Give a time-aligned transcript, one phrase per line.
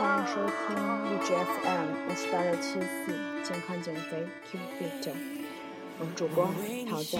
[0.00, 3.12] 欢迎收听荔枝 FM 一七八六七四
[3.44, 5.12] 健康减肥 Keep Fit，
[5.98, 6.48] 我是主播
[6.88, 7.18] 桃子。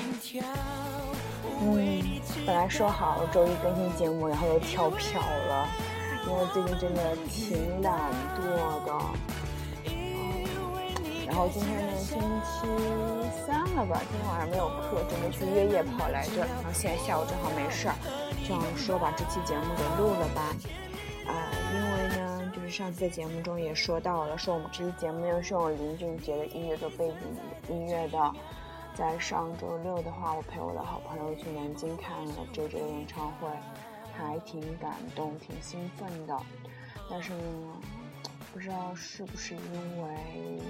[1.61, 2.03] 嗯，
[2.47, 5.69] 本来说好周一更新节目，然后又跳票了，
[6.27, 7.95] 因为最近真的挺懒
[8.41, 8.47] 惰
[8.87, 8.99] 的。
[11.27, 12.67] 然后今天呢，星期
[13.47, 14.01] 三了吧？
[14.11, 16.39] 今天晚上没有课，准备去约夜跑来着。
[16.39, 17.95] 然后现在下午正好没事儿，
[18.43, 20.57] 就想说把这期节目给录了吧。
[22.71, 27.17] 上次节目中也说到了，说我们这期节目又是用林俊杰的音乐做背景
[27.69, 28.33] 音乐的。
[28.95, 33.49] 在上周六的话，我陪我的好朋友去南京看了 J J 的演唱会，
[34.17, 36.37] 还挺感动、挺兴奋的。
[37.09, 37.77] 但是呢，
[38.53, 40.61] 不知道是不是因为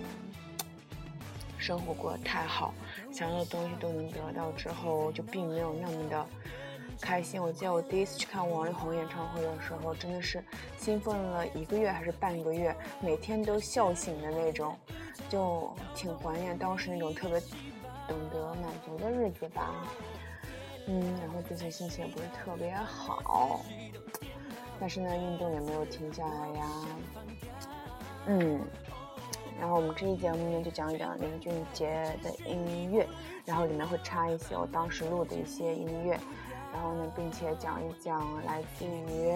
[1.59, 2.73] 生活过得太好，
[3.13, 6.27] 想要的东西都能得到之后，就并没有那么的。
[7.01, 7.43] 开心！
[7.43, 10.45] 我记得我第一次去看王力宏演唱会的时候，真的是
[10.77, 14.77] 兴奋了一个月还是半个月，每天都笑醒的那种，
[15.29, 17.41] 就挺怀念当时那种特别
[18.07, 19.75] 懂得满足的日子吧。
[20.87, 23.61] 嗯，然后最近心情也不是特别好，
[24.79, 26.67] 但是呢，运动也没有停下来呀。
[28.27, 28.61] 嗯，
[29.59, 33.07] 然后我们这一节目呢，就讲一讲林俊杰的音乐，
[33.45, 36.19] 然后里面会插一些我当时录的一些音乐。
[36.73, 39.31] 然后呢，并且讲一讲来自于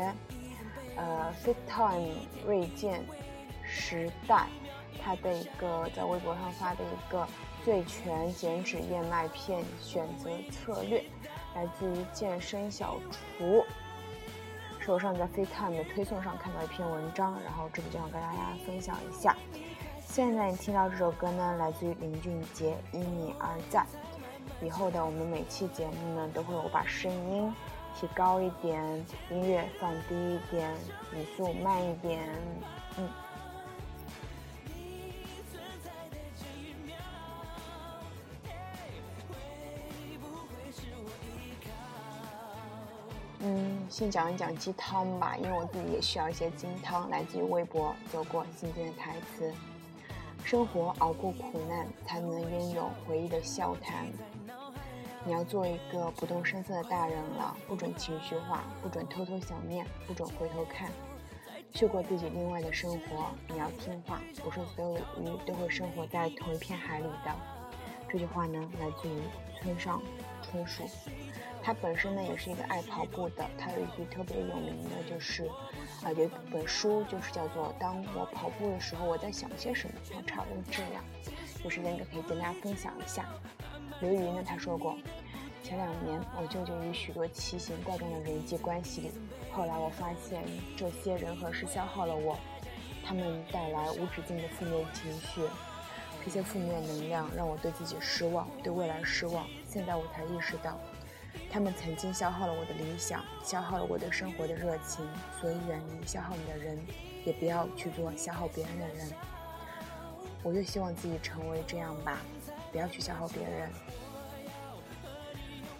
[0.96, 2.14] 呃 Fit Time
[2.46, 3.04] 锐健
[3.64, 4.46] 时代
[5.02, 7.26] 他的一个在微博上发的一个
[7.64, 11.04] 最全减脂燕麦片选择策略，
[11.54, 13.64] 来自于健身小厨。
[14.80, 19.34] 手上在 Fit Time 的推送上看到一篇文章，然后这里就想跟大家分享一下。
[20.06, 23.80] 现在你听到这首歌呢，来自于林俊杰《因你而在》。
[24.62, 27.52] 以后的我们每期节目呢，都会我把声音
[27.98, 28.82] 提高一点，
[29.30, 30.74] 音乐放低一点，
[31.14, 32.28] 语速慢一点，
[32.98, 33.08] 嗯。
[43.46, 49.52] 嗯，先讲一讲鸡汤吧，因为我自己也需要一些鸡汤，来自于微博走过新鲜的台词。
[50.42, 54.06] 生活熬过苦难，才能拥有回忆的笑谈。
[55.26, 60.90] 你要做一个不动声色的大人了，不准情绪化，不准偷偷想念，不准回头看，
[61.72, 63.30] 去过自己另外的生活。
[63.48, 67.34] 你要听话，不是所有鱼都会生活在同一片海里的。
[68.06, 69.22] 这句话呢，来自于
[69.58, 70.02] 村上
[70.42, 70.84] 春树。
[71.62, 73.48] 他本身呢，也是一个爱跑步的。
[73.56, 75.46] 他有一句特别有名的，就是
[76.04, 79.94] 啊，有一本书，就是叫做《当我跑步的时候，我在想些什么》。
[80.14, 81.02] 我差不多这样，
[81.64, 83.24] 有时间就可以跟大家分享一下。
[84.00, 84.98] 刘瑜呢，他说过，
[85.64, 89.10] 前两年我舅舅与许多奇形怪状的人际关系里，
[89.50, 90.44] 后来我发现
[90.76, 92.38] 这些人和事消耗了我，
[93.02, 95.40] 他们带来无止境的负面情绪，
[96.22, 99.46] 这些负面能量让我对自己失望，对未来失望。
[99.66, 100.78] 现在我才意识到，
[101.50, 105.08] 他们曾经消耗了我的理想，消耗了我的生活的热情，
[105.40, 106.78] 所以远离消耗你的人，
[107.24, 109.10] 也不要去做消耗别人的人。
[110.42, 112.20] 我就希望自己成为这样吧。
[112.70, 113.70] 不要去消耗别人。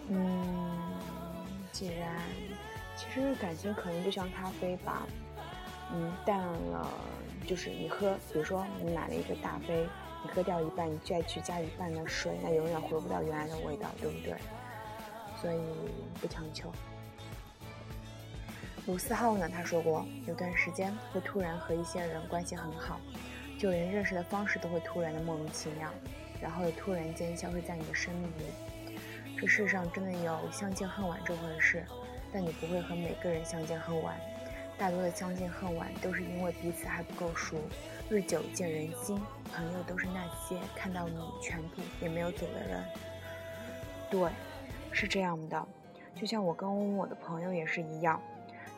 [0.07, 0.71] 嗯，
[1.71, 2.21] 既然
[2.95, 5.07] 其实感情可能就像咖啡吧，
[5.91, 6.87] 嗯，淡了
[7.47, 9.87] 就是你喝，比如说你买了一个大杯，
[10.23, 14.35] 你喝掉一半，你再去加一半的水，那永远回不到原来的味道，对不对？
[15.41, 15.59] 所以
[16.21, 16.71] 不强求。
[18.85, 22.99] 卢思浩呢，他说过，有段时间会突然和一些人关系很好，
[23.57, 25.89] 就连认识的方式都会突然的莫名其妙。
[26.41, 28.43] 然后又突然间消失在你的生命里，
[29.37, 31.85] 这世上真的有相见恨晚这回事，
[32.31, 34.15] 但你不会和每个人相见恨晚，
[34.77, 37.57] 大多的相见恨晚都是因为彼此还不够熟。
[38.09, 39.21] 日久见人心，
[39.53, 42.83] 朋友都是那些看到你全部也没有走的人。
[44.09, 44.29] 对，
[44.91, 45.67] 是这样的，
[46.15, 48.21] 就像我跟我的朋友也是一样。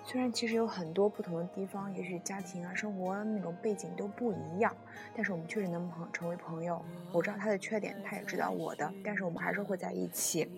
[0.10, 4.74] 虽然其实有很多不同的地方，也许家庭啊、生活那种背景都不一样，
[5.14, 6.82] 但是我们确实能朋成为朋友。
[7.12, 10.50] 我知道他的缺点，他也知道我的，但是我们还是会在一起，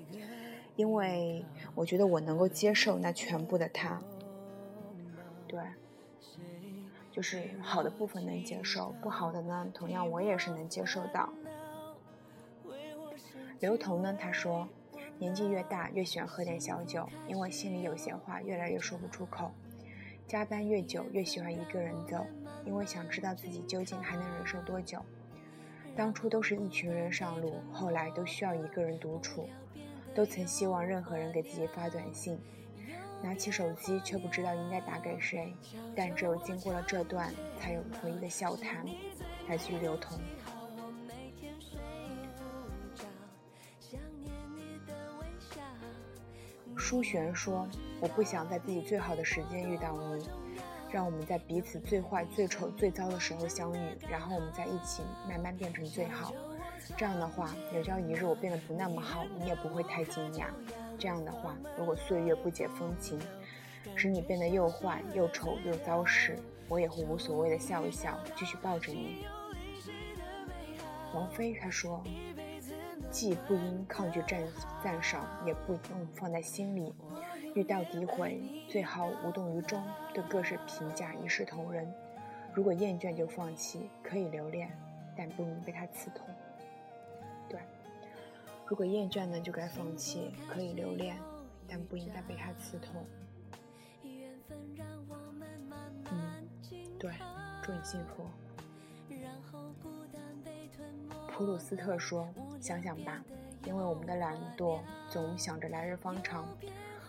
[0.76, 1.44] 因为
[1.74, 4.00] 我觉得我能够接受那全部的他。
[5.48, 5.60] 对，
[7.12, 11.28] 就是好的部分能接受，不好的呢，同样我也是能接受到。
[13.60, 14.70] 刘同呢，他说。
[15.20, 19.52] 年纪越大，越喜欢喝点小酒，因为心里有些话越来越说不出口。
[20.26, 22.26] 加班越久，越喜欢一个人走，
[22.66, 25.04] 因为想知道自己究竟还能忍受多久。
[25.94, 29.50] 当初都是一群人上路，后来都需要一个人独处。
[30.16, 32.40] 都曾希望任何人给自己发短信，
[33.22, 35.54] 拿起手机却不知道应该打给谁，
[35.96, 38.86] 但只有经过了这段，才有回忆的笑谈。
[39.50, 39.98] 来自于刘
[46.80, 47.68] 舒璇说
[48.00, 50.30] ：“我不想在自己最好的时间遇到你，
[50.90, 56.34] 让我们在彼此最坏、最丑、最糟的时候相遇，然后我们在一起慢慢变成最好。
[56.96, 60.46] 这样的话，有朝一日我变得不那么好，你也不会太惊讶。
[60.98, 63.20] 这样的话，如果岁月不解风情，
[63.96, 66.40] 使你变得又坏又丑又糟时，
[66.70, 69.26] 我也会无所谓的笑一笑，继续抱着你。”
[71.14, 72.02] 王菲她说。
[73.12, 74.42] 既不应抗拒赞
[74.84, 76.94] 赞赏，也不用放在心里。
[77.56, 79.84] 遇到诋毁，最好无动于衷，
[80.14, 81.92] 对各式评价一视同仁。
[82.54, 84.72] 如果厌倦就放弃，可以留恋，
[85.18, 86.28] 但不应被它刺痛。
[87.50, 87.60] 对，
[88.68, 91.18] 如果厌倦呢，就该放弃，可以留恋，
[91.68, 93.04] 但不应该被它刺痛。
[96.12, 96.48] 嗯，
[97.00, 97.12] 对，
[97.64, 98.24] 祝你幸福。
[101.40, 102.28] 普鲁斯特说
[102.60, 103.24] ：“想想吧，
[103.64, 106.46] 因为我们的懒惰，总想着来日方长，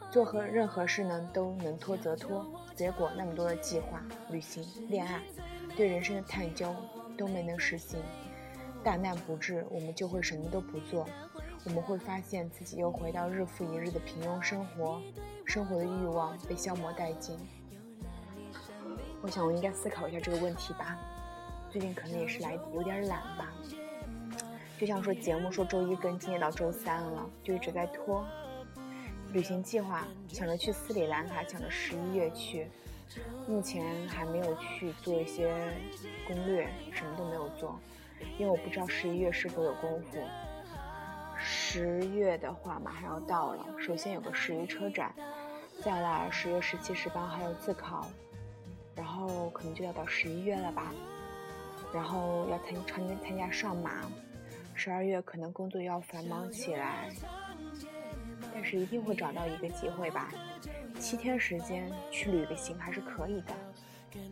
[0.08, 2.46] 做何任何事呢都能拖则拖，
[2.76, 4.00] 结果那么多的计划、
[4.30, 5.20] 旅行、恋爱，
[5.76, 6.72] 对人生的探究
[7.18, 8.00] 都没能实行。
[8.84, 11.08] 大难不至，我们就会什么都不做，
[11.64, 15.02] 我们会发现自己又回到日复一日的平庸生活，
[15.44, 17.36] 生活的欲望被消磨殆尽。
[19.22, 20.96] 我想，我应该思考一下这个问题吧。
[21.68, 23.52] 最近可能也是来有点懒吧。”
[24.80, 28.26] 就像说节目说周一更，今天到周三了，就一直在拖。
[29.30, 32.66] 旅行计划想着去斯里兰卡，想着十一月去，
[33.46, 35.54] 目前还没有去做一些
[36.26, 37.78] 攻略，什么都没有做，
[38.38, 40.18] 因为我不知道十一月是否有功夫。
[41.36, 45.14] 十月的话马上要到了，首先有个十一车展，
[45.84, 48.06] 再来十月十七、十八还有自考，
[48.94, 50.90] 然后可能就要到十一月了吧，
[51.92, 54.10] 然后要参参参加上马。
[54.82, 57.10] 十二月可能工作要繁忙起来，
[58.54, 60.32] 但是一定会找到一个机会吧。
[60.98, 63.52] 七天时间去旅个行还是可以的，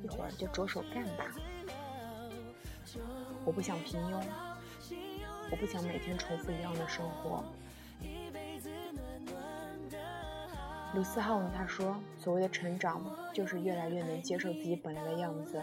[0.03, 1.35] 一会儿就着手干吧。
[3.45, 4.25] 我不想平庸，
[5.51, 7.45] 我不想每天重复一样的生活。
[10.95, 11.53] 卢思浩呢？
[11.55, 13.05] 他说：“所谓的成长，
[13.35, 15.63] 就是越来越能接受自己本来的样子。”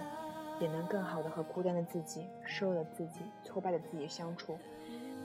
[0.57, 4.57] 也能更好的和孤单的自己、失落的自己、挫败的自己相处，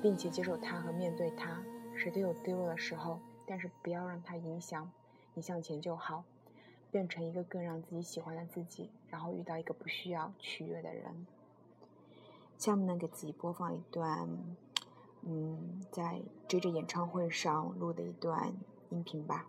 [0.02, 1.62] 并且接受他和面对他。
[1.97, 4.91] 谁都有低落的时候，但是不要让它影响
[5.35, 6.25] 你向前就好。
[6.93, 11.25] 变成一个更让自己喜欢的自己，然后遇到一个不需要取悦的人。
[12.58, 14.29] 下面呢，给自己播放一段，
[15.23, 18.53] 嗯，在追着演唱会上录的一段
[18.88, 19.46] 音频吧。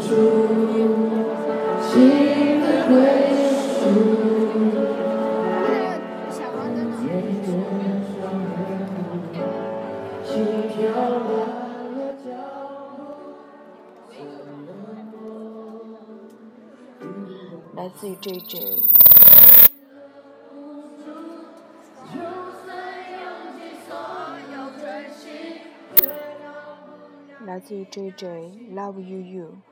[0.00, 0.08] 来
[17.94, 18.82] 自于 JJ。
[27.44, 29.69] 来自于 JJ Love You You。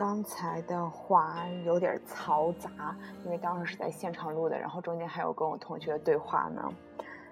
[0.00, 6.72] 刚才的话有点嘈杂，因为当时是在现场录的，然后中间还有跟我同学的对话呢。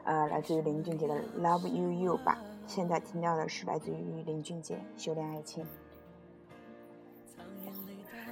[0.05, 2.37] 呃，来自于林俊杰的《Love You You》吧。
[2.67, 5.65] 现在听到的是来自于林俊杰《修炼爱情》。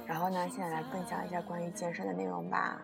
[0.05, 2.79] 然后呢，现在来分享一下关于健身的内容吧。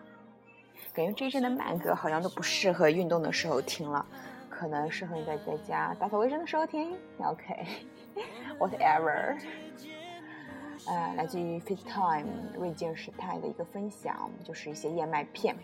[0.92, 4.04] 感觉这一阵的慢歌好像都不适合运动的时候听了，
[4.50, 6.98] 可能适合你在在家打扫卫生的时候听。
[7.18, 9.38] OK，whatever。
[10.86, 12.26] 呃，来自于 FaceTime
[12.58, 15.56] 锐健时态的一个分享，就是一些燕麦片，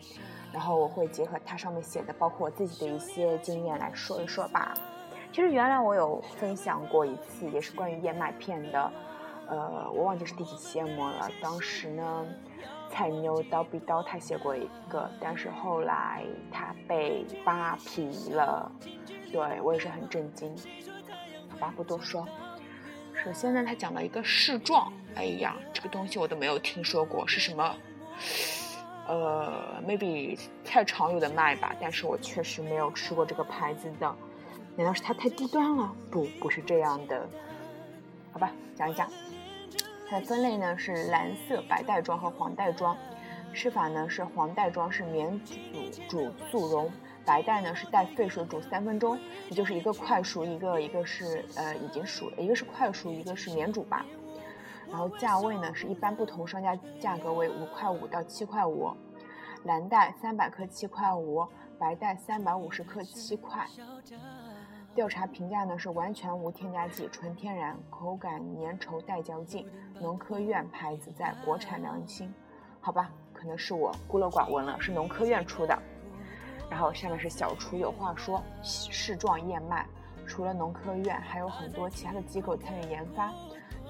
[0.53, 4.75] 然后我会结合它上面写的，包括我自己的一些经验来说一说吧。
[5.31, 8.93] 其实原来我有分享过一次，也是关于燕麦片的，
[9.47, 11.29] 呃，我忘记是第几期节目了。
[11.43, 12.27] 当时呢，
[12.91, 18.73] 菜妞刀逼刀他写过一个，但是后来他被扒皮了，
[19.31, 20.53] 对我也是很震惊。
[21.49, 22.27] 好吧，不多说。
[23.23, 27.77] 首先呢，他讲了一个试状，哎呀，这个东西我都没有听说过，是什么？
[29.07, 34.17] 呃，maybe 太常有的卖吧，但是我确实没有吃过这个牌子的。
[34.75, 35.93] 难道是它太低端了？
[36.11, 37.29] 不，不是这样的。
[38.33, 39.11] 好吧，讲一讲。
[40.09, 42.97] 它的分类呢是蓝色白袋装和黄袋装，
[43.53, 45.53] 吃法呢是黄袋装是免煮
[46.09, 46.91] 煮速溶。
[47.25, 54.05] 白带呢是带沸水煮三分钟，也就是一个快熟，一个一个是呃已经熟了，一个是快熟，一个是免煮吧。
[54.89, 58.91] 然后价位呢是一般不同商家价格为五块五到七块五，
[59.65, 61.47] 蓝带三百克七块五，
[61.79, 63.67] 白带三百五十克七块。
[64.93, 69.65] 调查评价呢是完全无添加剂，纯天然，口感粘稠带嚼劲，
[70.01, 72.35] 农科院牌子在国产良心。
[72.81, 75.79] 好吧，可能是我孤陋寡闻了，是农科院出的。
[76.71, 79.85] 然后下面是小厨有话说，试状燕麦，
[80.25, 83.33] 除了农科院，还有很多其他的机构参与研发，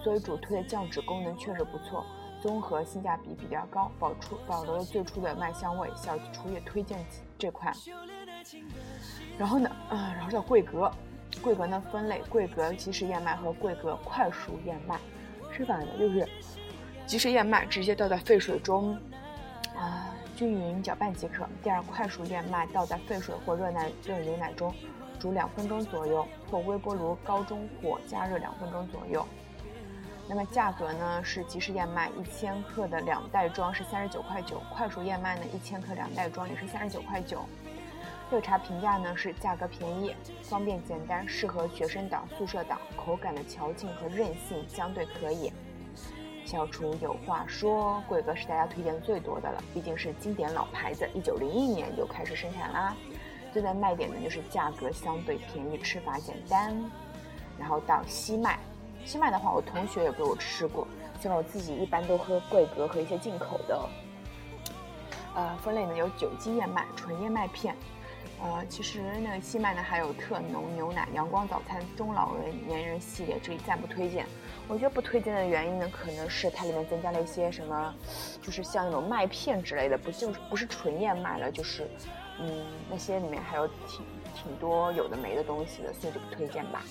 [0.03, 2.03] 所以主推的降脂功能确实不错，
[2.41, 5.91] 综合性价比比较高，保出保留了最初的麦香味。
[5.95, 6.99] 小厨也推荐
[7.39, 7.73] 这款。
[9.39, 10.91] 然后呢，啊，然后叫桂格，
[11.43, 14.99] 桂格呢分类，桂格即食燕麦和桂格快熟燕麦，
[15.53, 16.27] 吃法呢就是
[17.07, 18.99] 即食燕麦直接倒在沸水中，
[19.77, 20.10] 啊。
[20.41, 21.47] 均匀搅拌即可。
[21.63, 24.75] 第二，快熟燕麦倒在沸水或热奶热牛奶中
[25.19, 29.23] 煮两分钟左右，或微波炉高中火加热两分钟左右。
[30.27, 31.23] 那么价格呢？
[31.23, 37.45] 是即食燕麦一千克的两袋装是三十九块九，快熟燕麦呢一千克两袋装也是三十九块九。
[38.31, 45.53] 热茶评价呢是价格便宜，方便简单，适合学生党、宿舍党，口感的嚼劲和韧性相对可以。
[46.51, 52.93] 小厨有话说，桂格是大家推荐最多的了，毕竟是经典老牌子，一九零一年就开始生产啦。
[53.53, 56.77] 最大卖点呢就是价格相对便宜，吃法简单。
[57.57, 58.59] 然后到西麦，
[59.05, 60.89] 西麦的话，我同学也给我吃过，
[61.21, 63.89] 像我自己一般都喝桂格和一些进口的。
[65.37, 67.77] 呃，分类呢有酒精燕麦、纯燕麦片。
[68.43, 74.27] 呃，其实那个西麦呢还有特浓牛奶、阳光早餐、中老人年人系列，这里暂不推荐。
[74.71, 77.93] 我觉得不推荐的原因呢，可能是它里面增加了一些什么，
[78.41, 81.91] 就是像那种麦片之类的，不就是不是纯燕麦了，就是
[82.39, 86.85] 嗯那些里面还有挺挺多有的没的东西的，所以就不推荐吧。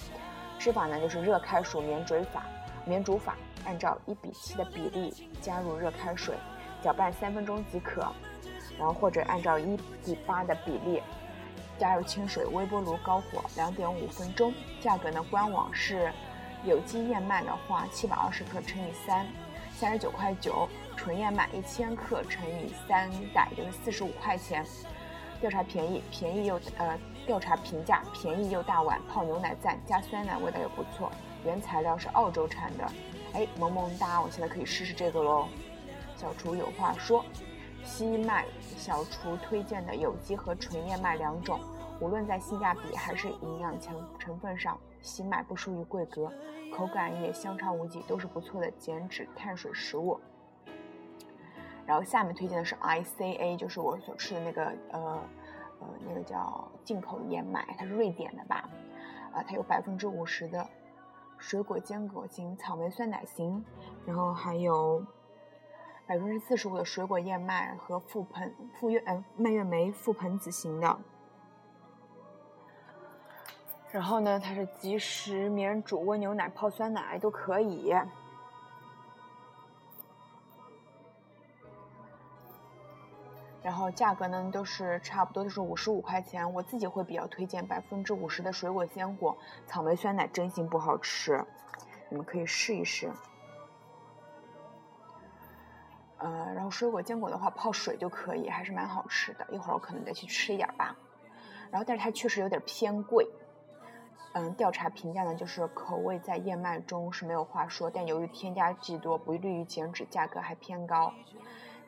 [0.59, 2.43] 吃法呢就是热开水免煮法，
[2.83, 6.35] 免煮法，按照一比七的比例加入热开水，
[6.83, 8.05] 搅拌三分钟即可，
[8.77, 11.01] 然后或者按照一比八的比例。
[11.77, 14.53] 加入清水，微波炉高火两点五分钟。
[14.81, 15.25] 价格呢？
[15.31, 16.11] 官网是
[16.63, 19.25] 有机燕麦的话，七百二十克乘以三，
[19.73, 24.65] 三十九块九；纯燕麦一千克乘以三袋，就是四十五块钱。
[25.39, 31.11] 调查便宜，便宜又呃，调查评价便宜又大碗，泡牛奶赞，加酸奶味道也不错。
[31.45, 32.91] 原材料是澳洲产的，
[33.33, 34.19] 哎，萌萌哒！
[34.19, 35.47] 我现在可以试试这个喽。
[36.17, 37.23] 小厨有话说。
[37.81, 38.45] 西麦
[38.77, 41.59] 小厨推荐的有机和纯燕麦两种，
[42.01, 46.31] 无论在性价比还是营养成成分上，西麦不输于桂格，
[46.73, 50.19] 口感也相差无几，都是不错的减脂碳水食物。
[51.85, 55.23] 然后下面推荐的是 ICA，就是我所吃的那个呃
[55.79, 58.69] 呃那个叫进口燕麦，它是瑞典的吧？
[59.33, 60.67] 啊，它有百分之五十的
[61.37, 63.63] 水果坚果型、草莓酸奶型，
[64.05, 65.05] 然后还有。
[66.07, 68.51] 百分之四十五的水果燕麦和覆盆
[68.81, 70.99] 覆月呃蔓越莓覆盆子型的，
[73.91, 77.93] 然后呢，它是即食免煮温牛奶泡酸奶都可以，
[83.63, 91.43] 然后价格呢都是差不多都是五十五块钱，我自己会比较推荐百分之五十的水果坚果草莓酸奶，真心不好吃，
[92.09, 93.11] 你们可以试一试。
[96.19, 99.47] 呃，然后水果坚果的话，泡水就可以，还是蛮好吃的。
[99.49, 100.95] 一会儿我可能再去吃一点吧。
[101.71, 103.27] 然后，但是它确实有点偏贵。
[104.33, 111.11] 嗯，调查评价呢，就是口味在燕麦中是没有话说，但由于添加剂多，不利于减脂，价格还偏高。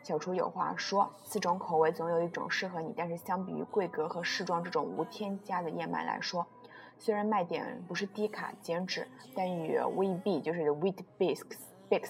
[0.01, 6.47] 小厨有话说，四种口味总有一种适合你，但是相比于桂格和适庄这种无添加的燕麦来说，
[6.97, 11.43] 虽然卖点不是低卡减脂，但与 VB 就是 Wheat Bix
[11.87, 12.09] Bix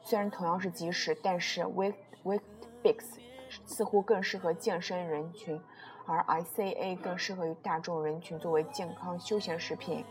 [0.00, 2.40] 虽然同样是即食，但是 Wheat Wheat
[2.84, 3.02] Bix
[3.66, 5.60] 似乎更适合健身人群。
[6.04, 10.04] 而 ICA 更适合于大众人群作为健康休闲食品。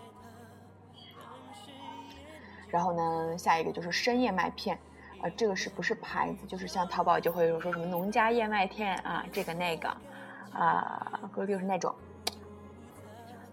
[2.69, 4.79] 然后呢，下一个就是深燕麦片，
[5.21, 6.47] 呃，这个是不是牌子？
[6.47, 9.89] 就是像淘宝就会有说什么农家燕麦片啊，这个那个，
[10.53, 11.93] 啊，就是那种，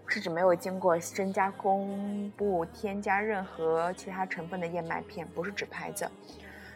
[0.07, 6.09] 是指没有经过深加工、不添加任何其他成分的燕麦片，不是指牌子。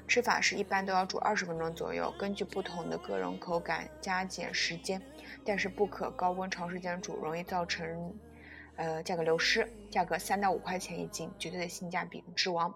[0.08, 5.02] 吃法是一般都要煮二十分钟左右，根据不同的个人口感加减时间，
[5.46, 8.14] 但是不可高温长时间煮，容易造成
[8.76, 9.68] 呃价格流失。
[9.90, 12.74] 价格三到五块钱一斤，绝对的性价比之王。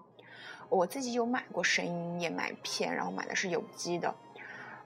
[0.68, 4.14] 我自己有买过生燕麦片，然后买的是有机的，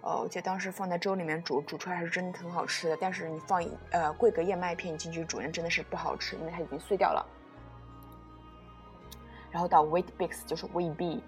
[0.00, 2.96] 呃，我记得当时放在粥里面煮，煮出来还是真的挺好吃的。
[3.00, 7.26] 但是你放呃桂格燕麦片进去煮，那真的是不好吃，因为它已经碎掉了。
[9.50, 11.20] 然后到 Wheat Bix 就是 VB。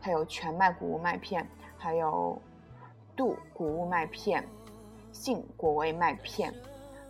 [0.00, 2.40] 它有全麦谷物麦片，还有
[3.14, 4.46] 杜谷物麦片、
[5.12, 6.54] 杏果味麦片。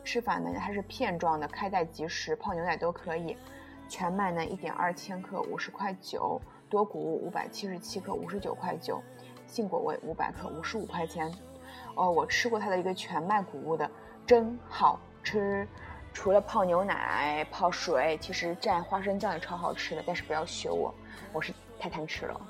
[0.02, 3.36] 吃法呢，它是片状的，开袋即食，泡牛奶都可以。
[3.88, 9.00] 全麦呢，一点二千克，五十块九；多谷物五百七十七克，五十九块九；
[9.46, 11.32] 杏果味五百克，五十五块钱。
[11.94, 13.88] 哦，我吃过它的一个全麦谷物的，
[14.26, 15.68] 真好吃。
[16.12, 20.02] 除了泡牛奶、泡水，其实蘸花生酱也超好吃的。
[20.06, 20.92] 但是不要学我，
[21.32, 22.40] 我是太贪吃了。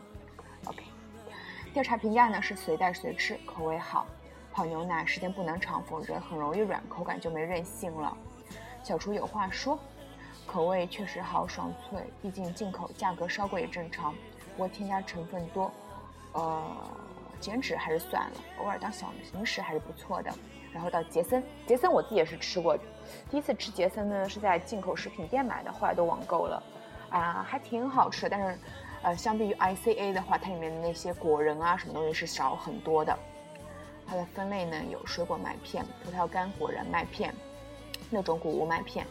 [1.73, 4.07] 调查评价呢是随带随吃，口味好。
[4.53, 8.17] 泡牛奶时间不能长，否则很容易软，口感就没韧性了。
[8.83, 9.79] 小厨有话说，
[10.49, 12.00] 口味确实好，爽脆。
[12.21, 14.12] 毕竟进口，价格稍贵也正常。
[14.12, 15.71] 不过添加成分多，
[16.33, 16.61] 呃，
[17.39, 20.35] 减脂还是算了，偶尔当小零食还是不错的。
[20.73, 22.76] 然后到杰森，杰森我自己也是吃过，
[23.30, 26.63] 第一次吃杰森呢是在进口食品店买的，后来都网购了，
[27.11, 28.59] 啊，还挺好吃，但是。
[29.02, 33.19] 呃，相比于 ICA 的话，它里面的那些果仁啊，什么东西是少很多的。
[34.06, 37.34] 它的分类呢有水果麦片、葡萄干果仁麦片、
[38.10, 39.06] 那种谷物麦片、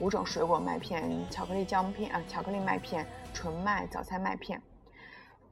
[0.00, 4.60] 五种水果麦片、巧克力姜片啊、巧克力麦片、纯麦早餐麦片。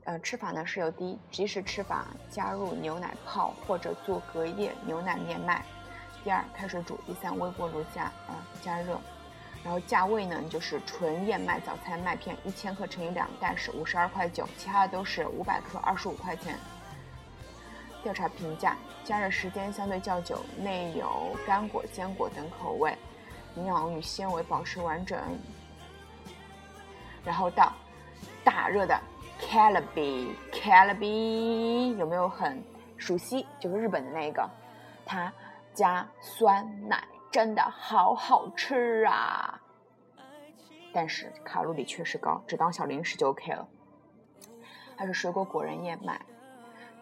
[0.05, 5.63] 呃，吃法呢是有第一即时吃法，加入牛奶泡或者做隔夜牛奶面麦；
[6.25, 9.01] 第二开水煮；第三微波炉加啊加热。
[9.63, 16.59] 然后价位呢，就是纯燕麦早餐麦片，一千克乘以两袋是五十二块九，其他的都是五百克二十五块钱。
[18.03, 22.97] 调查评价：加热时间相对较久，内有干果、坚果等口味，
[23.57, 25.21] 营养与纤维保持完整。
[27.23, 27.71] 然后到
[28.43, 28.99] 大热的
[29.39, 32.65] Calbee，Calbee 有没有很
[32.97, 33.47] 熟悉？
[33.59, 34.49] 就是日本的那个，
[35.05, 35.31] 它
[35.75, 37.05] 加酸奶。
[37.31, 39.61] 真的好好吃啊！
[40.93, 43.69] 但是卡路里确实高，只当小零食就 OK 了。
[44.97, 46.21] 它是水果果仁燕麦，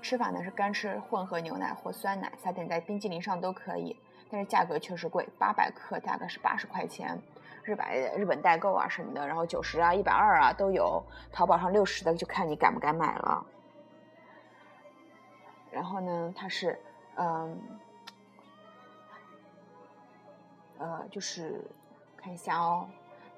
[0.02, 3.98] 吃法呢是干吃混合牛奶或酸奶，撒点在冰激凌上都可以。
[4.30, 7.18] 但是价格确实贵，八百克大概是八十块钱，
[7.64, 13.46] 日百日本代购啊什么的，然后九十啊、一百二啊都有，淘宝上六十的就看你敢不敢买了。
[15.70, 16.78] 然后呢，它是
[17.14, 17.58] 嗯。
[20.78, 21.64] 呃，就是
[22.16, 22.88] 看一下哦，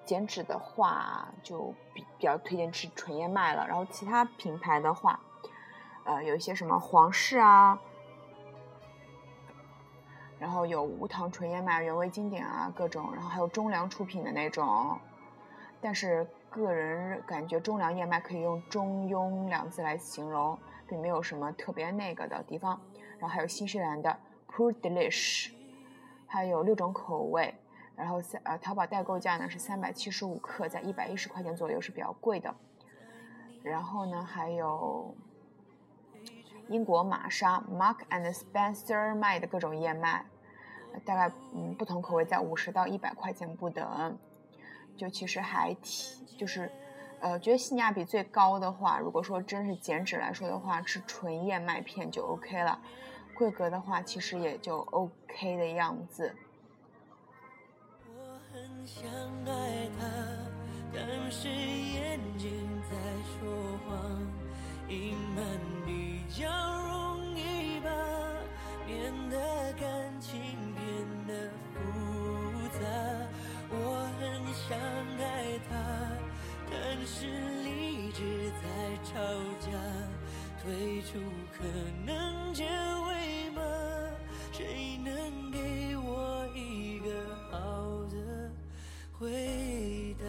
[0.04, 3.66] 减脂的话就比比较推荐吃纯燕麦了。
[3.66, 5.18] 然后其他品牌的话，
[6.04, 7.78] 呃，有一些什么皇室啊，
[10.38, 14.98] 然后有无糖纯燕麦、原味经典啊，各种，然后还有中粮出品的那种。
[15.80, 22.78] 但是个人感觉中粮燕麦可以用中庸两字来形容，并没有什么特别那个的地方。
[23.18, 24.18] 然后还有新西兰的
[24.50, 25.59] Pure Delish。
[26.32, 27.52] 它有六种口味，
[27.96, 32.54] 然后三呃，淘宝代购价呢是三百七十五克，在一百一十块钱左右是比较贵的。
[33.64, 35.12] 然后呢，还有
[36.68, 40.24] 英国玛莎 Mark and Spencer 卖的各种燕麦，
[41.04, 44.16] 大概嗯不同口味在五十到一百块钱不等，
[44.96, 46.70] 就其实还挺就是，
[47.18, 52.80] 呃，觉得性价比最高的话，如果说真是减脂来说的话，吃纯燕麦片就 OK 了。
[53.40, 56.30] 规格的话，其实也就 OK 的样子。
[58.06, 59.10] 我很想
[59.46, 60.06] 爱他，
[60.92, 62.94] 但是眼睛在
[63.32, 63.96] 说谎，
[64.90, 65.42] 隐瞒
[65.86, 66.44] 比较
[66.82, 67.90] 容易吧，
[68.86, 69.38] 变得
[69.72, 70.38] 感情
[70.74, 72.84] 变得复杂。
[73.70, 74.78] 我很想
[75.18, 75.72] 爱他，
[76.70, 77.00] 但。
[77.06, 77.26] 是
[77.64, 78.64] 理智在
[79.02, 79.18] 吵
[79.58, 79.70] 架，
[80.62, 81.18] 退出
[81.56, 81.64] 可
[82.04, 83.62] 能结尾吗？
[84.52, 88.50] 谁能给我一个好的
[89.10, 90.26] 回答？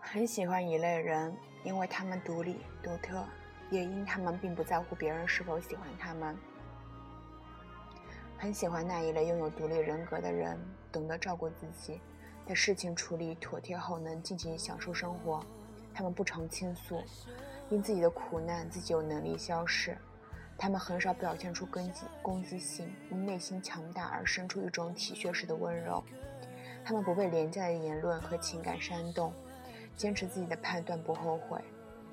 [0.00, 3.24] 很喜欢一类人，因为他们独立独特，
[3.70, 6.36] 也因他们并不在乎别人是否喜欢他们。
[8.36, 10.60] 很喜欢那一类拥有独立人格的人，
[10.96, 12.00] 懂得照顾自己，
[12.48, 15.44] 在事情处理妥帖后能尽情享受生活。
[15.92, 17.02] 他们不常倾诉，
[17.68, 19.94] 因自己的苦难自己有能力消失。
[20.56, 26.02] 他们很少表现出攻击攻击性，因内心强大而生出一种体恤式的温柔。
[26.82, 29.34] 他们不被廉价的言论和情感煽动，
[29.98, 31.60] 坚持自己的判断不后悔，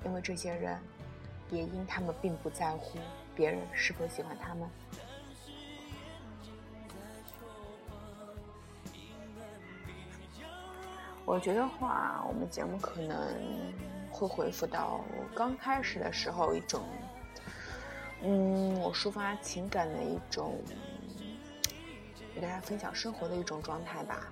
[0.04, 0.78] 因为这些人，
[1.48, 2.98] 也因他们并不在乎
[3.34, 4.68] 别人是否喜欢他们。
[11.26, 13.34] 我觉得话，我们节目可能
[14.10, 15.02] 会恢复到
[15.34, 16.82] 刚开始的时候一种，
[18.20, 20.60] 嗯，我抒发情感的一种，
[22.34, 24.30] 给大家分享生活的一种状态吧。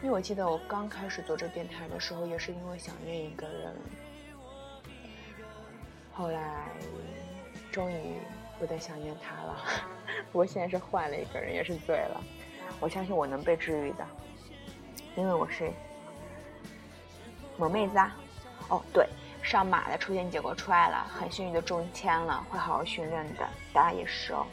[0.00, 3.74] 因为我记得我刚开始做这电台的时候，也是因为想念一个人，
[6.12, 6.68] 后来
[7.72, 8.14] 终于
[8.60, 9.56] 不再想念他了。
[10.30, 12.22] 不过现在是换了一个人，也是醉了。
[12.78, 14.06] 我相信我能被治愈的。
[15.18, 15.72] 因为我是
[17.56, 18.16] 萌妹子啊，
[18.68, 19.04] 哦对，
[19.42, 24.46] 上马的抽签结果出来了，很幸运的中签了，会好好训练的，大家也是哦。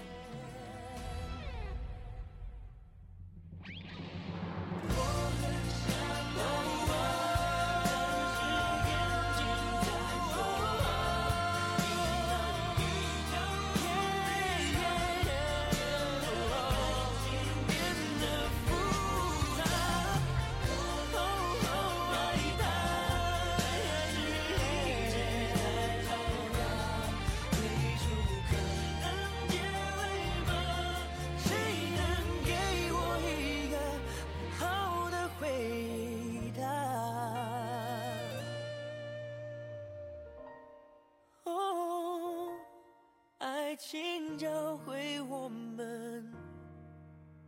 [43.77, 46.31] 请教会我们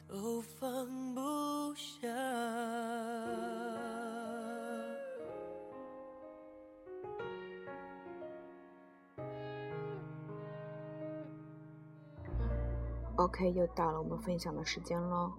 [0.07, 2.07] 都放不下。
[13.15, 15.31] OK，又到了我们分享的时间喽。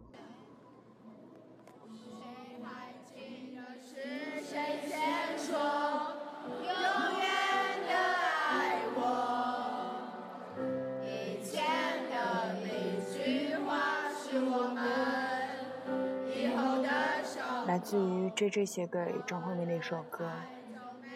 [18.38, 20.30] 自于 J.J 写给张惠妹那首歌，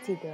[0.02, 0.28] 记得。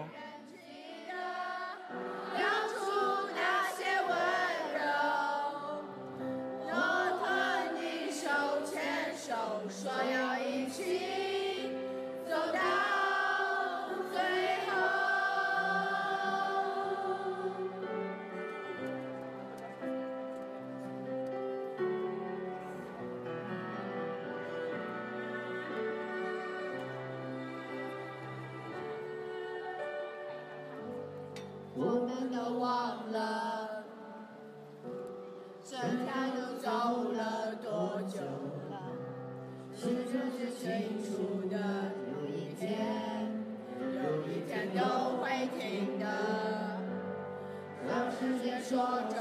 [40.39, 41.57] 是清楚的，
[42.13, 42.69] 有一天，
[43.81, 46.07] 有一天都会停的。
[47.89, 49.19] 让时间说真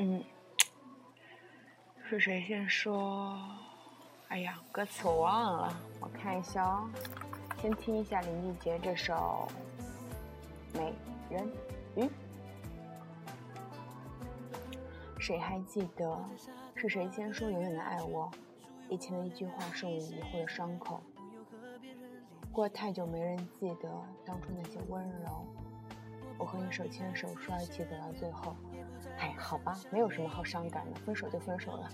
[0.00, 0.22] 嗯，
[2.08, 3.36] 是谁先说？
[4.28, 6.88] 哎呀，歌词我忘了，我看一下哦。
[7.60, 9.48] 先听一下林俊杰这首
[10.78, 10.94] 《美
[11.28, 11.50] 人
[11.96, 12.02] 鱼》。
[15.18, 16.16] 谁还记得
[16.76, 18.30] 是谁先说永远的爱我？
[18.88, 21.02] 以前的一句话是我以后的伤口。
[22.52, 23.90] 过了太久，没人记得
[24.24, 25.44] 当初那些温柔。
[26.38, 28.54] 我和你手牵手，说要一起走到最后。
[29.38, 31.88] 好吧，没有什么好伤感的，分手就分手了。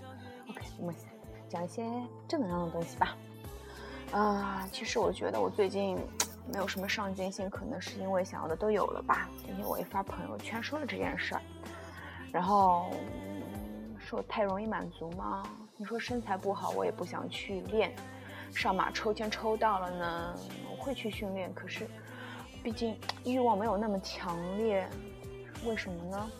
[0.49, 0.95] OK，我们
[1.47, 1.83] 讲一些
[2.27, 3.15] 正能量的东西吧。
[4.11, 5.97] 啊、其实我觉得我最近
[6.51, 9.29] 没有什么上进心，可能是因为想要的都有了吧。
[9.37, 11.41] 今天我一发朋友圈说了这件事儿，
[12.31, 15.43] 然后嗯是我太容易满足吗？
[15.77, 17.93] 你说身材不好，我也不想去练。
[18.53, 20.35] 上马抽签抽到了呢，
[20.71, 21.87] 我会去训练，可是
[22.63, 24.87] 毕竟欲望没有那么强烈，
[25.65, 26.31] 为什么呢？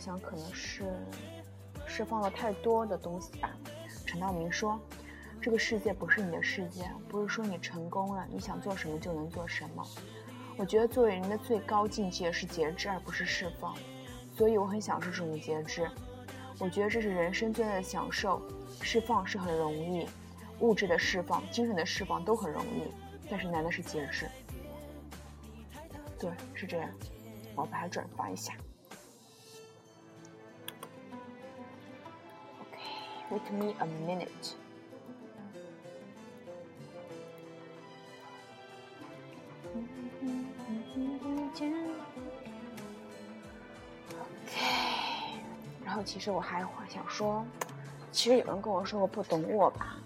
[0.00, 0.82] 我想可能是
[1.86, 3.50] 释放了太多的东西吧。
[4.06, 4.80] 陈道明说
[5.42, 9.86] ：“这个世界不是你的世界，不是说你成功了，你想做什么就能做什么。
[10.56, 13.76] 我觉得作为人的最高境界是节制，而不是释放。
[14.34, 15.86] 所以我很享受这种节制。
[16.58, 18.40] 我觉得这是人生最大的享受。
[18.80, 20.08] 释放是很容易，
[20.60, 22.90] 物质的释放、精神的释放都很容易，
[23.28, 24.26] 但是难的是节制。
[26.18, 26.88] 对，是这样。
[27.54, 28.54] 我把它转发一下。
[33.30, 34.54] Okay, wait me a minute.
[44.18, 44.50] OK，
[45.84, 47.44] 然后其实我还想说，
[48.10, 49.96] 其实有人跟我说过不懂我吧，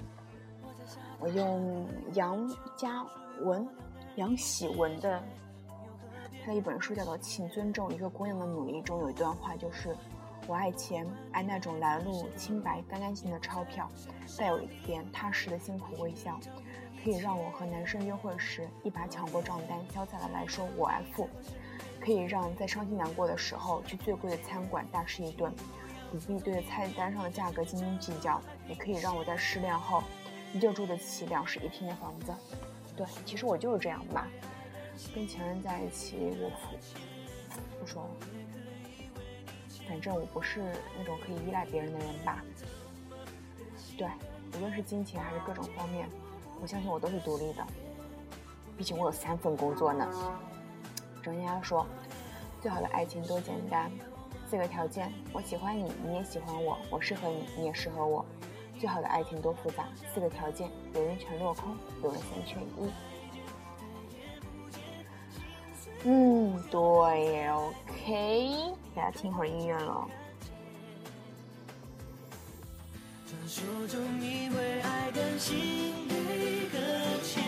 [1.19, 3.05] 我用杨嘉
[3.41, 3.67] 文、
[4.17, 5.23] 杨喜文的
[6.45, 9.97] 他的一本书叫做《请尊重一个姑娘的努力》中有一段话，就是
[10.47, 13.91] 我爱钱，爱那种来路清白、干干净净的钞票，
[14.37, 16.39] 带有一点踏实的辛苦微笑，
[17.03, 21.29] 可以让我和男生约会时一把抢过账单，潇洒的来说我爱付。
[21.99, 25.51] 可以让在伤心难过的时候去最贵的餐馆大吃一顿，
[26.13, 30.03] 不必对菜单上的价格斤斤计较，也可以让我在失恋后
[30.53, 32.35] 依旧住得起两室一厅的房子。
[32.95, 34.29] 对，其实我就是这样吧。
[35.15, 38.11] 跟前任在一起，我不不说了，
[39.89, 42.43] 反正我不是那种可以依赖别人的人吧。
[43.97, 44.09] 对，
[44.57, 46.09] 无论是金钱还是各种方面，
[46.61, 47.65] 我相信我都是独立的。
[48.77, 50.09] 毕竟我有三份工作呢。
[51.23, 51.87] 专家说，
[52.61, 53.91] 最好的爱情多简单，
[54.51, 58.25] 四个条件：我喜欢你，你也喜欢我，我适合你，你也适合我。
[58.79, 62.91] 最好的爱情多复杂，四个条件，有人全落空，有人三缺一。
[66.07, 70.07] 嗯，对，OK，大家听会儿音乐了。
[73.27, 76.79] 传说中你为爱甘心被搁
[77.23, 77.43] 浅，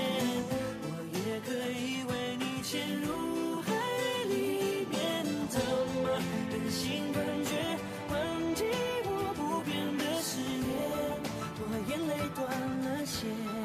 [0.83, 3.75] 我也可以为你潜入海
[4.25, 6.19] 里面，怎么
[6.51, 7.51] 忍心断绝，
[8.09, 8.65] 忘记
[9.05, 10.73] 我不变的誓言，
[11.61, 12.41] 我眼泪断
[12.81, 13.56] 了线。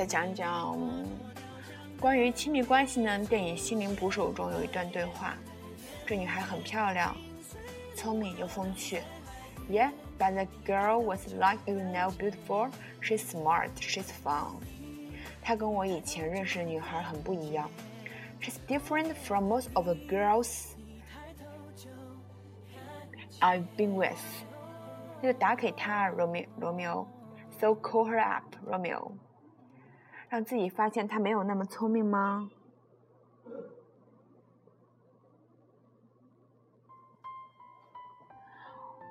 [0.00, 0.78] 再讲讲
[2.00, 3.22] 关于亲密关系呢。
[3.26, 5.34] 电影《心灵捕手》中有一段对话：
[6.06, 7.14] 这女孩很漂亮，
[7.94, 9.02] 聪明又风趣。
[9.68, 12.70] Yeah, but the girl was like you know beautiful.
[13.02, 13.68] She's smart.
[13.78, 14.54] She's fun.
[15.42, 17.68] 她跟我以前认识的女孩很不一样。
[18.40, 20.68] She's different from most of the girls
[23.40, 24.16] I've been with.
[25.20, 27.06] 那就打给她，Romeo Romeo.
[27.60, 29.12] So call her up, Romeo.
[30.30, 32.48] 让自己发现她没有那么聪明吗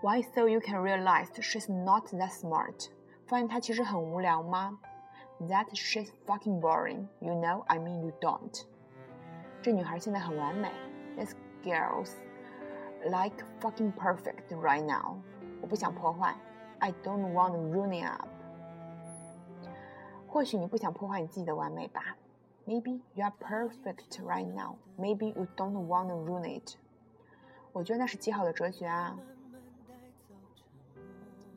[0.01, 2.87] ？Why so you can realize she's not that smart？
[3.27, 4.79] 发现她其实很无聊吗
[5.41, 7.07] ？That she's fucking boring.
[7.19, 8.63] You know, I mean you don't.
[9.61, 10.71] 这女孩现在很完美。
[11.17, 12.13] This girl's
[13.03, 15.17] like fucking perfect right now.
[15.61, 16.33] 我不想破坏。
[16.79, 18.38] I don't want ruining up.
[20.31, 22.15] 或许你不想破坏你自己的完美吧
[22.67, 24.75] Maybe you are perfect right now.
[24.95, 26.75] Maybe you don't want to ruin it.
[27.71, 29.17] 我觉得那是极好的哲学啊，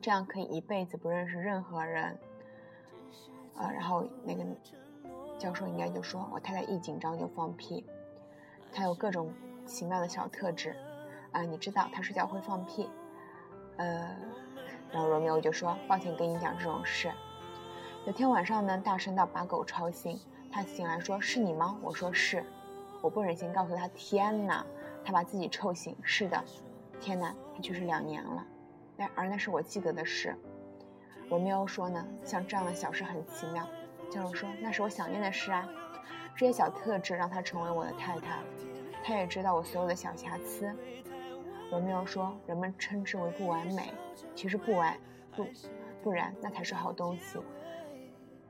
[0.01, 2.17] 这样可以一辈子不认识任何人。
[3.55, 4.43] 呃，然后那个
[5.37, 7.85] 教授应该就说，我太太一紧张就放屁，
[8.71, 9.31] 她有各种
[9.67, 10.75] 奇妙的小特质。
[11.31, 12.89] 啊，你知道她睡觉会放屁。
[13.77, 14.15] 呃，
[14.91, 17.11] 然后罗密欧就说，抱歉跟你讲这种事。
[18.05, 20.19] 有天晚上呢，大声到把狗吵醒，
[20.51, 21.77] 他醒来说是你吗？
[21.81, 22.43] 我说是，
[22.99, 24.65] 我不忍心告诉他，天哪！
[25.05, 26.43] 他把自己臭醒，是的，
[26.99, 28.45] 天哪，他去世两年了，
[28.97, 30.35] 但而那是我记得的事。
[31.29, 33.65] 罗密欧说呢，像这样的小事很奇妙。
[34.11, 35.65] 教授说，那是我想念的事啊。
[36.35, 38.37] 这些小特质让他成为我的太太，
[39.01, 40.75] 他也知道我所有的小瑕疵。
[41.71, 43.93] 罗密欧说，人们称之为不完美，
[44.35, 44.93] 其实不完
[45.33, 45.47] 不
[46.03, 47.39] 不然，那才是好东西。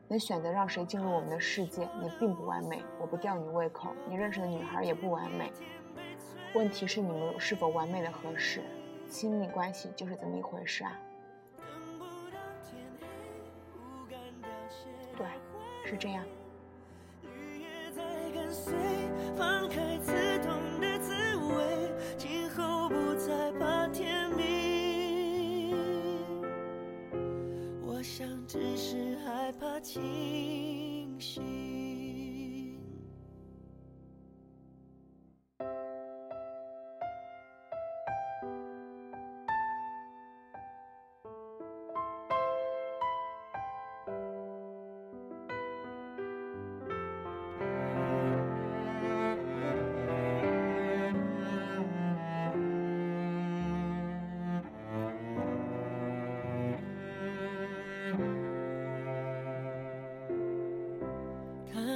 [0.07, 3.93] 能选择让谁进入我们的世界，你并不完美，我不吊你胃口。
[4.07, 5.51] 你认识的女孩也不完美。
[6.53, 8.61] 问题是你们是否完美的合适？
[9.09, 10.99] 亲密关系就是这么一回事啊。
[15.15, 15.25] 对，
[15.85, 16.23] 是这样。
[29.83, 30.01] 情
[31.19, 31.72] 绪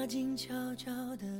[0.08, 1.37] 静悄悄的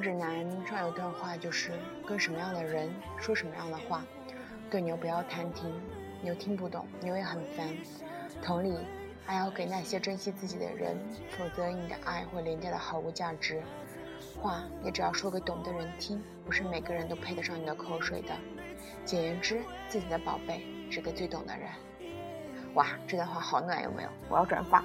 [0.00, 1.72] 指南上有段话，就是
[2.06, 4.04] 跟什么样的人说什么样的话。
[4.70, 5.72] 对牛不要贪听，
[6.22, 7.68] 牛听不懂，牛也很烦。
[8.42, 8.76] 同理，
[9.26, 10.96] 爱要给那些珍惜自己的人，
[11.30, 13.62] 否则你的爱会廉价的毫无价值。
[14.40, 18.34] 话也只要说给懂的人听，不是每个人都配得上你的口水的。
[19.04, 21.68] 简言之，自己的宝贝只给最懂的人。
[22.74, 24.08] 哇，这段话好暖，有没有？
[24.28, 24.84] 我要转发。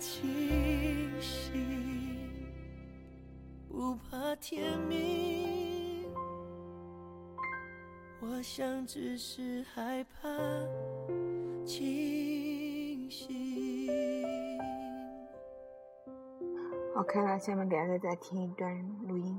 [0.00, 1.52] 清醒，
[3.68, 6.06] 不怕天明。
[8.22, 10.26] 我想只是害怕
[11.66, 14.58] 清醒。
[16.96, 18.74] OK 了，下面给大家再听一段
[19.06, 19.38] 录音。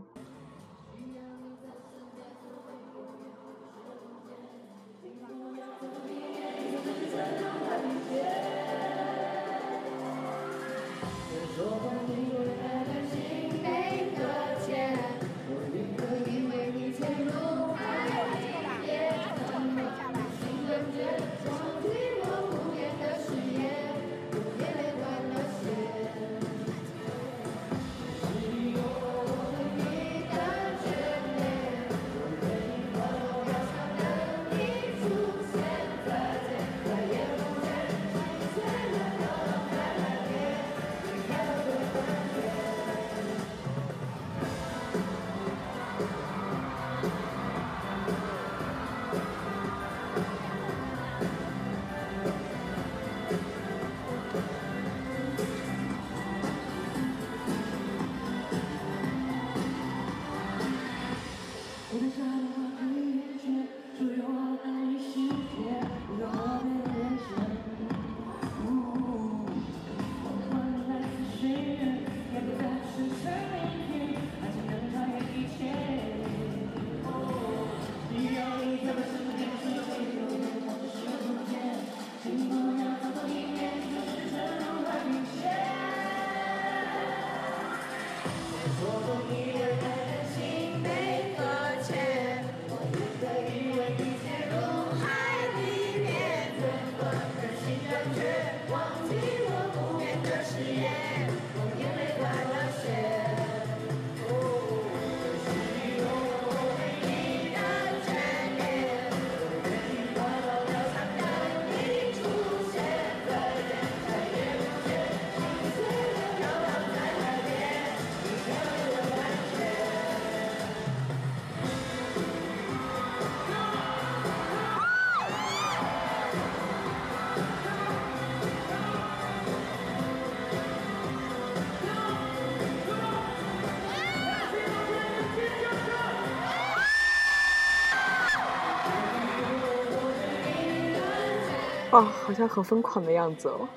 [142.31, 143.67] 好像很疯狂的样子哦。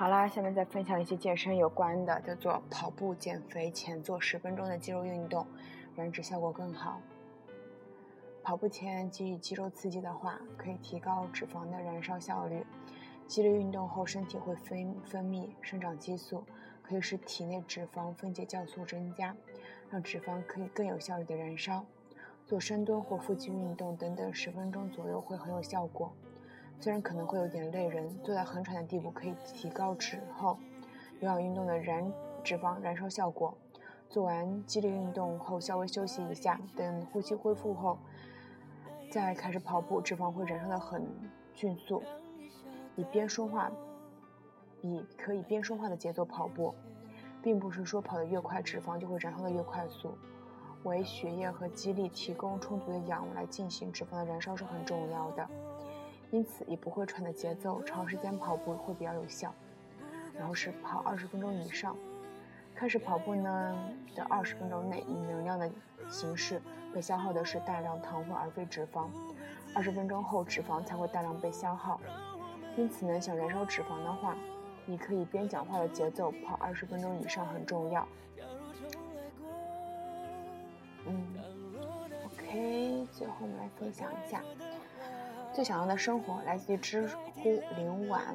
[0.00, 5.46] 好啦，下面再分享一些健身有关的，叫做跑步减肥前做十分钟的肌肉运动，
[5.94, 7.02] 燃脂效果更好。
[8.42, 12.64] 跑步前给予肌肉刺激的话，可以提高脂肪的燃烧效率。
[13.26, 16.44] 激烈运动后，身体会分分泌生长激素，
[16.82, 19.36] 可以使体内脂肪分解酵素增加，
[19.90, 21.84] 让脂肪可以更有效率的燃烧。
[22.46, 26.10] 做深蹲或腹肌运动等等，十分钟左右会很有效果。
[26.80, 30.56] 虽然可能会有点累人，做到很喘的地步，可以提高之后
[31.20, 32.10] 有氧运动的燃
[32.42, 33.54] 脂肪燃烧效果。
[34.08, 37.98] 做完激烈运动后，稍微休息一下，等呼吸恢复后
[39.10, 41.06] 再开始跑步，脂肪会燃烧的很
[41.52, 42.02] 迅速。
[42.96, 43.70] 以边说话，
[44.80, 46.74] 以可以边说话的节奏跑步，
[47.42, 50.14] 并不是说跑得越快，脂肪就会燃烧的越快速。
[50.84, 55.46] 为血液和肌力提供充足的氧来进行脂肪的燃烧是很重要的。
[56.30, 59.52] 因此，以不会喘的节奏，长时间跑步会比较有效。
[60.38, 61.96] 然后是跑二十分钟以上。
[62.74, 65.70] 开始跑步呢的二十分钟内，以能量的
[66.08, 66.62] 形式
[66.94, 69.08] 被消耗的是大量糖分而非脂肪。
[69.74, 72.00] 二十分钟后，脂肪才会大量被消耗。
[72.76, 74.34] 因此呢，想燃烧脂肪的话，
[74.86, 78.08] 你可以边讲话的节奏跑二十分钟以上很重要。
[81.06, 81.34] 嗯
[82.24, 84.42] ，OK，最后我们来分享一下。
[85.60, 88.34] 最想要的生活来自于知乎林婉，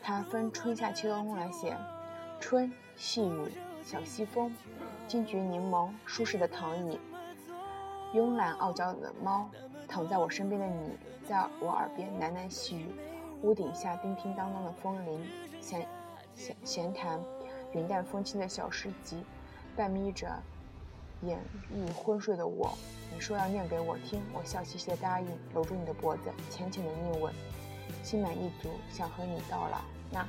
[0.00, 1.76] 它分春夏秋冬来写：
[2.40, 3.52] 春，细雨，
[3.84, 4.50] 小西风，
[5.06, 6.98] 金桔柠檬，舒适的躺椅，
[8.14, 9.50] 慵懒傲娇的猫，
[9.86, 10.96] 躺在我身边的你，
[11.28, 12.86] 在我耳边喃喃细语，
[13.42, 15.28] 屋顶下叮叮当当的风铃，
[15.60, 15.86] 闲
[16.34, 17.20] 闲闲谈，
[17.74, 19.22] 云淡风轻的小诗集，
[19.76, 20.26] 半眯着。
[21.22, 21.38] 眼
[21.70, 22.76] 欲昏睡的我，
[23.12, 27.32] 你说要念给我听，我笑嘻嘻的答应，搂住你的脖子，浅浅的腻吻，
[28.02, 29.80] 心满意足，想和你到老。
[30.10, 30.26] 那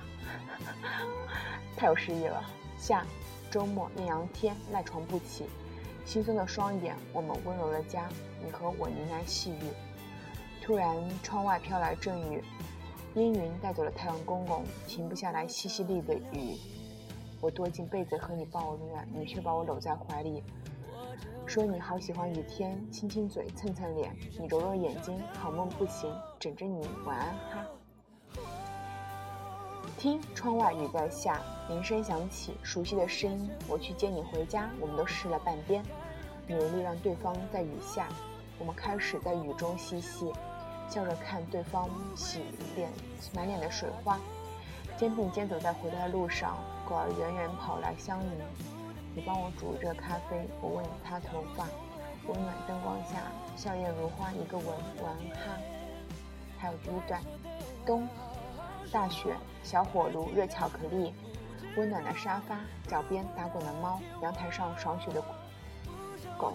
[1.76, 2.42] 太有诗意了。
[2.80, 3.06] 夏，
[3.52, 5.46] 周末艳阳天，赖床不起，
[6.06, 8.08] 惺忪的双眼，我们温柔的家，
[8.44, 9.70] 你和我呢喃细语。
[10.64, 12.44] 突然，窗外飘来阵雨，
[13.14, 16.58] 阴云带走了太阳公公，停不下来淅淅沥的雨。
[17.40, 20.44] 我躲进被子和你抱怨，你却把我搂在怀里。
[21.48, 27.66] 说你好喜欢雨天，亲亲嘴，蹭蹭脸，你揉揉眼睛，好梦不醒，枕着你晚安哈。
[29.98, 34.70] 听窗外雨在下，铃声响起，熟悉的声音，我去接你回家。
[34.82, 35.82] 我们都湿了半边，
[36.48, 38.10] 努力让对方在雨下。
[38.60, 40.34] 我们开始在雨中嬉戏，
[40.90, 42.42] 笑着看对方洗
[42.76, 42.92] 脸，
[43.34, 44.20] 满脸的水花。
[44.98, 48.32] 肩并肩走在回来的路上，狗儿远远跑来相迎。
[49.18, 51.66] 你帮我煮热咖啡，我为你擦头发，
[52.28, 53.24] 温暖灯光下，
[53.56, 54.68] 笑靥如花，一个吻，
[55.02, 55.58] 晚安哈。
[56.60, 57.20] 还有第一段，
[57.84, 58.08] 冬，
[58.92, 61.16] 大雪，小火炉，热巧克力，
[61.76, 65.20] 温暖的沙发，脚边打滚的猫，阳台上爽雪的
[66.38, 66.54] 狗，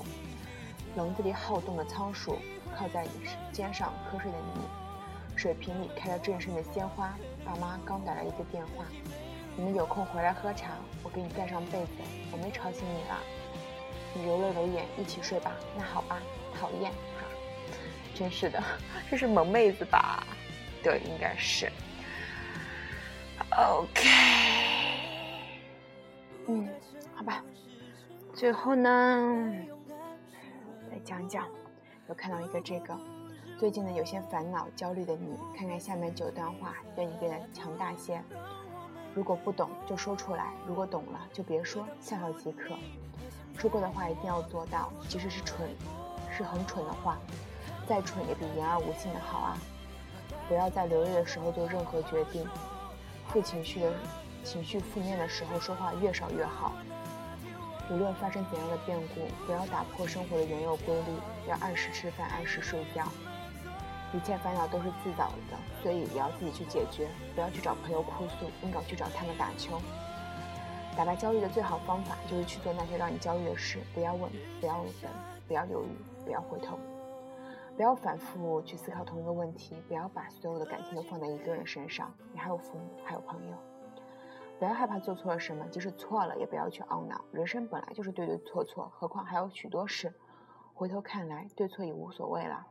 [0.95, 2.39] 笼子里好动的仓鼠，
[2.77, 3.11] 靠在你
[3.51, 7.13] 肩上瞌睡的你，水瓶里开着正盛的鲜花，
[7.45, 8.85] 爸妈刚打来一个电话。
[9.57, 10.69] 你们有空回来喝茶，
[11.03, 11.91] 我给你盖上被子，
[12.31, 13.19] 我没吵醒你啦。
[14.15, 15.53] 你揉了揉眼，一起睡吧。
[15.77, 16.21] 那好吧，
[16.59, 17.27] 讨厌哈，
[18.15, 18.63] 真是的，
[19.11, 20.23] 这是萌妹子吧？
[20.83, 21.71] 对，应该是。
[23.57, 24.09] OK，
[26.47, 26.69] 嗯，
[27.15, 27.43] 好吧。
[28.35, 29.55] 最后呢，
[30.91, 31.47] 再讲讲，
[32.09, 32.99] 有看到一个这个，
[33.59, 38.23] 最近呢有些烦恼、焦虑的你，看看下面九段话，让你变得强大些。
[39.15, 42.75] 如果不懂就说出来，如果懂了就别说，笑笑即可。
[43.59, 45.69] 说过的话一定要做到，即使是蠢，
[46.35, 47.19] 是很蠢的话，
[47.87, 49.59] 再蠢也比言而无信的好啊！
[50.49, 52.47] 不要在流泪的时候做任何决定，
[53.29, 53.93] 负情绪的
[54.43, 56.73] 情绪负面的时候说话越少越好。
[57.91, 61.13] 无论发生怎样的变故，不要打破生活的原有规律，
[61.47, 63.05] 要按时吃饭，按时睡觉。
[64.13, 69.81] 一切烦恼都是自找的，所以也要自己去解决，不要去找朋友哭诉，应该去找他们打球。
[70.95, 75.11] 打败焦虑的最好方法就是去做那些让你焦虑的事，不要问，不要等，
[75.49, 76.79] 不要犹豫，不要回头，
[77.75, 83.57] 不要反复去思考同一个问题，不要把所有的感情都放在一个人身上，你还有父母，还有朋友。
[84.59, 87.25] 不要害怕做错了什么，即使错了，也不要去懊恼。
[87.33, 90.13] 人生本来就是对对错错，何况还有许多事。
[90.75, 92.67] 回头看来，对错已无所谓了。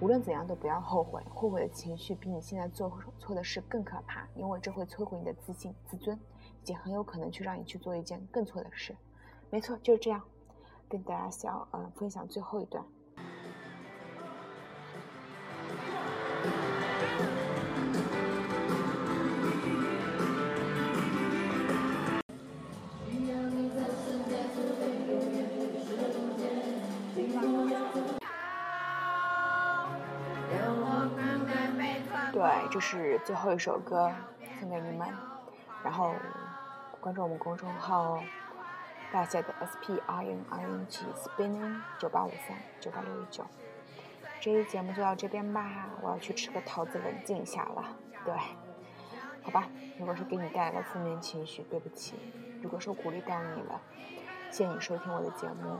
[0.00, 1.22] 无论怎样，都不要后悔。
[1.34, 6.18] 后悔的情绪比你现在做错的事更可怕，因为这会摧毁你的自信、自尊，
[6.62, 8.96] 以及很有可能去让你去做一件更错的事。
[9.50, 10.22] 没错，就是这样。
[10.88, 12.84] 跟大家想呃分享最后一段。
[32.78, 34.12] 是最后一首歌，
[34.60, 35.08] 送给你们。
[35.82, 36.14] 然后
[37.00, 38.22] 关注我们公众号
[39.12, 43.46] 大写的 S P I N I N G Spinning 九八五三九八六一九。
[44.40, 47.84] 这一节目就到这边吧，我要去吃个桃子冷静一下了。
[48.24, 48.34] 对，
[49.42, 49.68] 好吧。
[49.98, 52.14] 如果是给你带来了负面情绪，对不起；
[52.62, 53.80] 如果说鼓励到你了，
[54.50, 55.78] 谢谢你收听我的节目，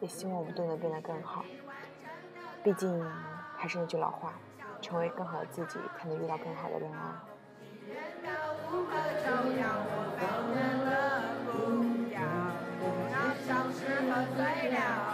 [0.00, 1.44] 也希望我们都能变得更好。
[2.64, 3.04] 毕竟
[3.56, 4.32] 还是那句老话。
[4.84, 7.24] 成为更好的自己，才能遇到更好的人啊！
[13.46, 15.13] 消失和碎了。